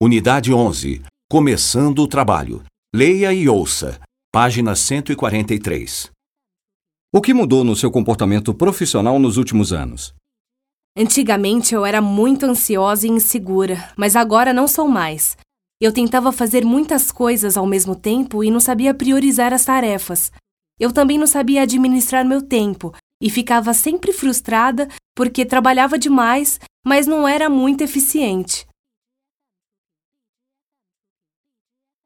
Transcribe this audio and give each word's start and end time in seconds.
Unidade 0.00 0.54
11. 0.54 1.02
Começando 1.28 1.98
o 1.98 2.06
trabalho. 2.06 2.62
Leia 2.94 3.32
e 3.34 3.48
ouça. 3.48 4.00
Página 4.32 4.76
143. 4.76 6.08
O 7.12 7.20
que 7.20 7.34
mudou 7.34 7.64
no 7.64 7.74
seu 7.74 7.90
comportamento 7.90 8.54
profissional 8.54 9.18
nos 9.18 9.36
últimos 9.36 9.72
anos? 9.72 10.14
Antigamente 10.96 11.74
eu 11.74 11.84
era 11.84 12.00
muito 12.00 12.46
ansiosa 12.46 13.08
e 13.08 13.10
insegura, 13.10 13.92
mas 13.96 14.14
agora 14.14 14.52
não 14.52 14.68
sou 14.68 14.86
mais. 14.86 15.36
Eu 15.82 15.92
tentava 15.92 16.30
fazer 16.30 16.64
muitas 16.64 17.10
coisas 17.10 17.56
ao 17.56 17.66
mesmo 17.66 17.96
tempo 17.96 18.44
e 18.44 18.52
não 18.52 18.60
sabia 18.60 18.94
priorizar 18.94 19.52
as 19.52 19.64
tarefas. 19.64 20.30
Eu 20.78 20.92
também 20.92 21.18
não 21.18 21.26
sabia 21.26 21.62
administrar 21.62 22.24
meu 22.24 22.40
tempo 22.40 22.94
e 23.20 23.28
ficava 23.28 23.74
sempre 23.74 24.12
frustrada 24.12 24.86
porque 25.16 25.44
trabalhava 25.44 25.98
demais, 25.98 26.60
mas 26.86 27.08
não 27.08 27.26
era 27.26 27.50
muito 27.50 27.82
eficiente. 27.82 28.64